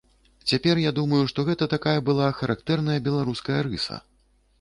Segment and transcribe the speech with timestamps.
[0.51, 4.01] Цяпер я думаю, што гэта такая была характэрная беларуская рыса.